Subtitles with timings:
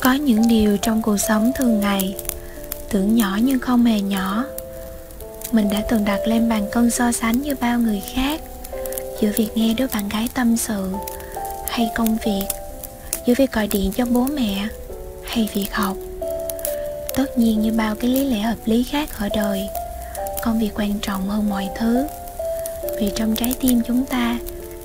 [0.00, 2.16] có những điều trong cuộc sống thường ngày.
[2.88, 4.44] Tưởng nhỏ nhưng không hề nhỏ.
[5.52, 8.40] Mình đã từng đặt lên bàn cân so sánh như bao người khác.
[9.20, 10.92] Giữa việc nghe đứa bạn gái tâm sự
[11.68, 12.44] hay công việc.
[13.26, 14.68] Giữa việc gọi điện cho bố mẹ
[15.24, 15.96] hay việc học.
[17.16, 19.68] Tất nhiên như bao cái lý lẽ hợp lý khác ở đời,
[20.44, 22.06] công việc quan trọng hơn mọi thứ.
[23.00, 24.38] Vì trong trái tim chúng ta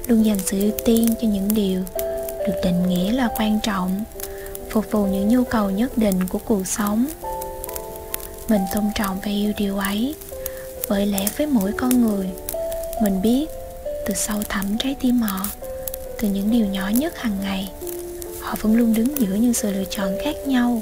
[0.08, 1.80] luôn dành sự ưu tiên cho những điều
[2.48, 4.04] được định nghĩa là quan trọng
[4.76, 7.08] phục vụ những nhu cầu nhất định của cuộc sống.
[8.50, 10.16] Mình tôn trọng và yêu điều ấy.
[10.90, 12.28] Bởi lẽ với mỗi con người,
[13.04, 13.46] mình biết
[14.08, 15.48] từ sâu thẳm trái tim họ,
[16.20, 17.72] từ những điều nhỏ nhất hàng ngày,
[18.42, 20.82] họ vẫn luôn đứng giữa những sự lựa chọn khác nhau.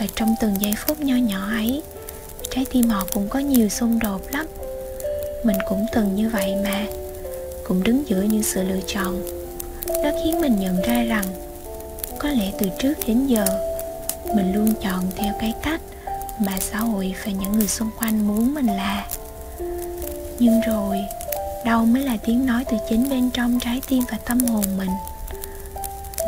[0.00, 1.82] Và trong từng giây phút nho nhỏ ấy,
[2.50, 4.46] trái tim họ cũng có nhiều xung đột lắm.
[5.44, 6.86] Mình cũng từng như vậy mà,
[7.64, 9.22] cũng đứng giữa những sự lựa chọn.
[9.86, 11.45] Nó khiến mình nhận ra rằng
[12.18, 13.44] có lẽ từ trước đến giờ,
[14.34, 15.80] mình luôn chọn theo cái cách
[16.38, 19.06] mà xã hội và những người xung quanh muốn mình là.
[20.38, 20.98] Nhưng rồi,
[21.64, 24.90] đâu mới là tiếng nói từ chính bên trong trái tim và tâm hồn mình.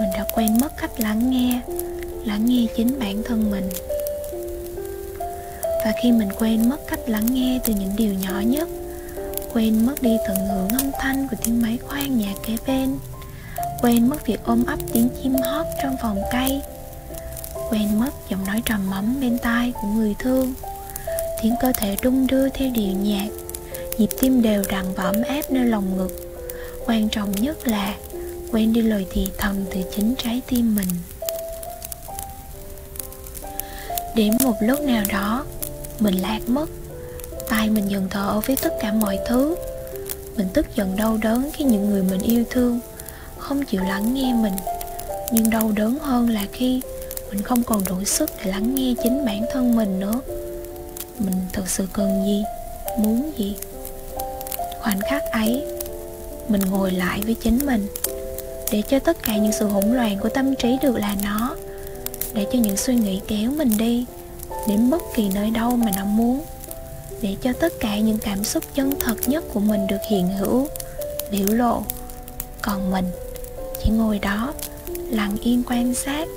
[0.01, 1.61] Mình đã quen mất cách lắng nghe
[2.25, 3.69] lắng nghe chính bản thân mình.
[5.85, 8.69] Và khi mình quên mất cách lắng nghe từ những điều nhỏ nhất,
[9.53, 12.99] quên mất đi tận hưởng âm thanh của tiếng máy khoan nhà kế bên
[13.83, 16.61] quên mất việc ôm ấp tiếng chim hót trong vòng cây.
[17.71, 20.55] Quên mất giọng nói trầm mấm bên tai của người thương.
[21.43, 23.29] Tiếng cơ thể đung đưa theo điệu nhạc.
[23.99, 26.39] Nhịp tim đều đặn và ấm áp nơi lòng ngực.
[26.87, 27.95] Quan trọng nhất là
[28.53, 30.89] quên đi lời thì thầm từ chính trái tim mình.
[34.15, 35.45] Đến một lúc nào đó,
[36.01, 36.67] mình lạc mất.
[37.49, 39.57] Tay mình dần thở với tất cả mọi thứ.
[40.37, 42.81] Mình tức giận đau đớn khi những người mình yêu thương
[43.49, 44.53] không chịu lắng nghe mình.
[45.33, 46.81] Nhưng đau đớn hơn là khi
[47.31, 50.21] mình không còn đủ sức để lắng nghe chính bản thân mình nữa.
[51.19, 52.45] Mình thực sự cần gì?
[52.99, 53.57] Muốn gì?
[54.81, 55.67] Khoảnh khắc ấy,
[56.49, 57.87] mình ngồi lại với chính mình.
[58.73, 61.57] Để cho tất cả những sự hỗn loạn của tâm trí được là nó.
[62.35, 64.05] Để cho những suy nghĩ kéo mình đi
[64.69, 66.45] đến bất kỳ nơi đâu mà nó muốn.
[67.21, 70.69] Để cho tất cả những cảm xúc chân thật nhất của mình được hiện hữu,
[71.31, 71.83] biểu lộ.
[72.63, 73.11] Còn mình
[73.85, 74.53] chỉ ngồi đó,
[75.11, 76.29] lặng yên quan sát,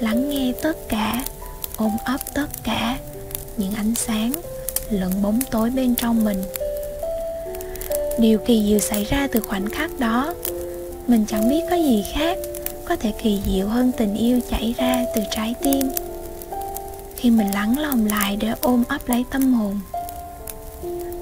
[0.00, 1.24] lắng nghe tất cả,
[1.76, 2.98] ôm ấp tất cả
[3.56, 4.32] những ánh sáng
[4.90, 6.42] lẫn bóng tối bên trong mình.
[8.18, 10.34] Điều kỳ diệu xảy ra từ khoảnh khắc đó,
[11.06, 12.38] mình chẳng biết có gì khác
[12.84, 15.90] có thể kỳ diệu hơn tình yêu chảy ra từ trái tim.
[17.16, 19.80] Khi mình lắng lòng lại để ôm ấp lấy tâm hồn,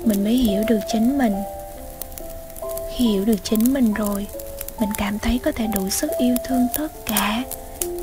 [0.04, 1.34] mình mới hiểu được chính mình.
[2.96, 4.26] Khi hiểu được chính mình rồi
[4.80, 7.42] mình cảm thấy có thể đủ sức yêu thương tất cả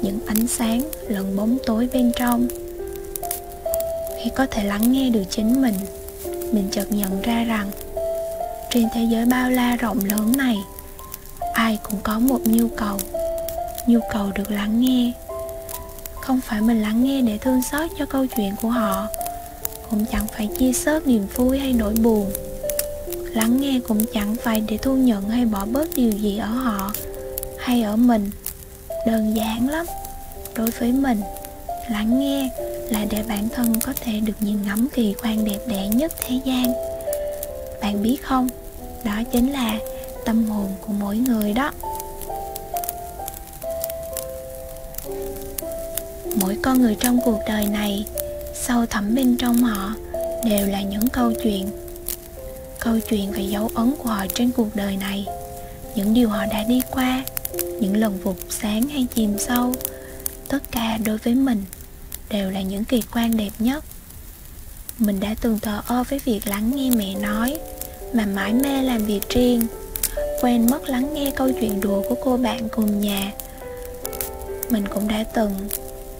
[0.02, 2.48] những ánh sáng lẫn bóng tối bên trong.
[4.24, 5.76] Khi có thể lắng nghe được chính mình
[6.54, 7.72] mình chợt nhận ra rằng
[8.70, 10.58] trên thế giới bao la rộng lớn này,
[11.54, 12.98] ai cũng có một nhu cầu.
[13.88, 15.12] Nhu cầu được lắng nghe.
[16.22, 19.08] Không phải mình lắng nghe để thương xót cho câu chuyện của họ,
[19.90, 22.32] cũng chẳng phải chia sớt niềm vui hay nỗi buồn
[23.34, 26.94] lắng nghe cũng chẳng phải để thu nhận hay bỏ bớt điều gì ở họ
[27.60, 28.30] hay ở mình.
[29.08, 29.86] Đơn giản lắm.
[30.56, 31.22] Đối với mình,
[31.92, 32.50] lắng nghe
[32.90, 36.40] là để bản thân có thể được nhìn ngắm kỳ quan đẹp đẽ nhất thế
[36.46, 36.74] gian.
[37.82, 38.50] Bạn biết không?
[39.04, 39.80] Đó chính là
[40.26, 41.72] tâm hồn của mỗi người đó.
[46.36, 48.06] Mỗi con người trong cuộc đời này,
[48.54, 49.94] sâu thẳm bên trong họ
[50.46, 51.68] đều là những câu chuyện
[52.84, 55.26] câu chuyện về dấu ấn của họ trên cuộc đời này.
[55.96, 57.24] Những điều họ đã đi qua,
[57.80, 59.74] những lần vụt sáng hay chìm sâu,
[60.48, 61.64] tất cả đối với mình
[62.30, 63.84] đều là những kỳ quan đẹp nhất.
[65.00, 67.60] Mình đã từng thờ ơ với việc lắng nghe mẹ nói
[68.14, 69.68] mà mãi mê làm việc riêng,
[70.42, 73.32] quên mất lắng nghe câu chuyện đùa của cô bạn cùng nhà.
[74.70, 75.52] Mình cũng đã từng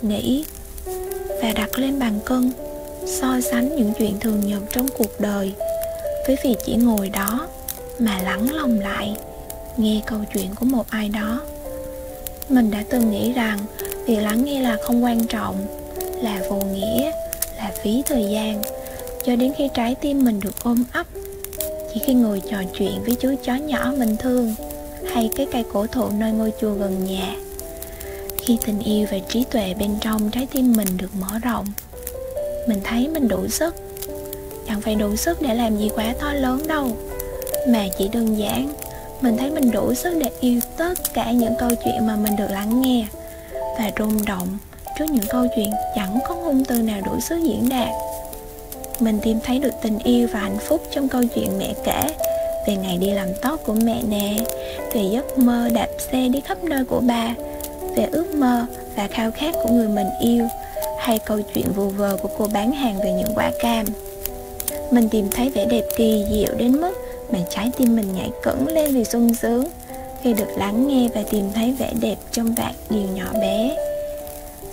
[0.02, 0.46] nghĩ
[1.42, 2.52] và đặt lên bàn cân,
[3.08, 5.54] so sánh những chuyện thường nhật trong cuộc đời
[6.28, 7.48] với việc chỉ ngồi đó
[8.00, 9.16] mà lắng lòng lại,
[9.78, 11.42] nghe câu chuyện của một ai đó.
[12.50, 13.60] Mình đã từng nghĩ rằng
[14.06, 15.56] việc lắng nghe là không quan trọng,
[16.22, 17.12] là vô nghĩa,
[17.58, 18.62] là phí thời gian,
[19.26, 21.08] cho đến khi trái tim mình được ôm ấp.
[21.94, 24.56] Chỉ khi ngồi trò chuyện với chú chó nhỏ mình thương,
[25.14, 27.36] hay cái cây cổ thụ nơi ngôi chùa gần nhà,
[28.38, 31.66] khi tình yêu và trí tuệ bên trong trái tim mình được mở rộng,
[32.68, 33.76] mình thấy mình đủ sức
[34.68, 36.88] chẳng phải đủ sức để làm gì quá to lớn đâu.
[37.68, 38.74] Mà chỉ đơn giản,
[39.22, 42.52] mình thấy mình đủ sức để yêu tất cả những câu chuyện mà mình được
[42.52, 43.06] lắng nghe.
[43.54, 44.48] Và rung động
[45.00, 47.90] trước những câu chuyện chẳng có ngôn từ nào đủ sức diễn đạt.
[49.00, 52.02] Mình tìm thấy được tình yêu và hạnh phúc trong câu chuyện mẹ kể.
[52.68, 54.38] Về ngày đi làm tóc của mẹ nè,
[54.94, 57.34] về giấc mơ đạp xe đi khắp nơi của bà,
[57.96, 58.66] về ước mơ
[58.96, 60.48] và khao khát của người mình yêu,
[61.00, 63.86] hay câu chuyện vù vờ của cô bán hàng về những quả cam
[64.94, 66.92] mình tìm thấy vẻ đẹp kỳ diệu đến mức
[67.32, 69.68] mà trái tim mình nhảy cẫng lên vì sung sướng
[70.22, 73.76] khi được lắng nghe và tìm thấy vẻ đẹp trong vạn điều nhỏ bé.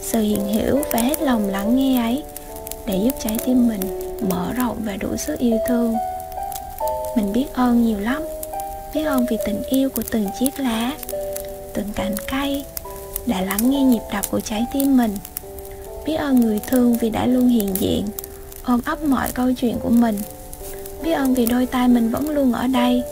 [0.03, 2.23] Sự hiện hữu và hết lòng lắng nghe ấy
[2.87, 3.81] để giúp trái tim mình
[4.29, 5.95] mở rộng và đủ sức yêu thương.
[7.17, 8.23] Mình biết ơn nhiều lắm,
[8.95, 10.93] biết ơn vì tình yêu của từng chiếc lá,
[11.75, 12.65] từng cành cây
[13.27, 15.17] đã lắng nghe nhịp đập của trái tim mình.
[16.07, 18.05] Biết ơn người thương vì đã luôn hiện diện
[18.65, 20.19] ôm ấp mọi câu chuyện của mình.
[21.03, 23.03] Biết ơn vì đôi tay mình vẫn luôn ở đây,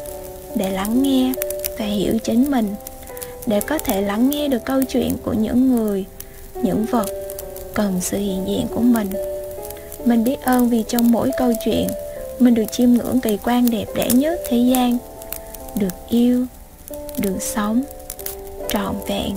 [0.54, 1.32] để lắng nghe,
[1.78, 2.74] và hiểu chính mình,
[3.46, 6.04] để có thể lắng nghe được câu chuyện của những người,
[6.62, 7.06] những vật
[7.74, 9.10] cần sự hiện diện của mình.
[10.04, 11.88] Mình biết ơn vì trong mỗi câu chuyện,
[12.38, 14.98] mình được chiêm ngưỡng kỳ quan đẹp đẽ nhất thế gian,
[15.78, 16.46] được yêu,
[17.18, 17.82] được sống,
[18.68, 19.32] trọn vẹn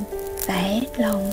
[0.48, 1.32] và hết lòng.